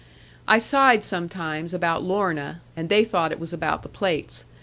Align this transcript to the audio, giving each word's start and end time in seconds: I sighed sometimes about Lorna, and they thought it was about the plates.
I 0.47 0.57
sighed 0.57 1.03
sometimes 1.03 1.75
about 1.75 2.01
Lorna, 2.01 2.61
and 2.75 2.89
they 2.89 3.05
thought 3.05 3.31
it 3.31 3.39
was 3.39 3.53
about 3.53 3.83
the 3.83 3.89
plates. 3.89 4.45